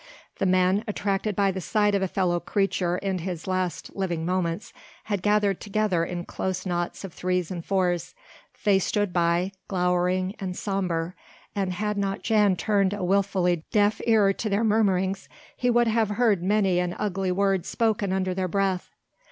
[0.39, 4.73] The men, attracted by the sight of a fellow creature in his last living moments,
[5.03, 8.15] had gathered together in close knots of threes and fours.
[8.63, 11.13] They stood by, glowering and sombre,
[11.55, 16.09] and had not Jan turned a wilfully deaf ear to their murmurings he would have
[16.09, 18.89] heard many an ugly word spoken under their breath.